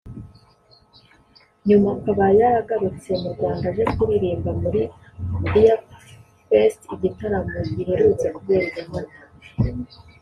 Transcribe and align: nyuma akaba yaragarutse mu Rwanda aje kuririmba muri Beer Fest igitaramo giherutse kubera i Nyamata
nyuma 1.67 1.87
akaba 1.97 2.23
yaragarutse 2.39 3.09
mu 3.21 3.27
Rwanda 3.35 3.65
aje 3.71 3.83
kuririmba 3.95 4.49
muri 4.61 4.81
Beer 5.51 5.79
Fest 6.47 6.81
igitaramo 6.95 7.55
giherutse 7.77 8.25
kubera 8.35 8.65
i 8.69 8.73
Nyamata 8.75 9.17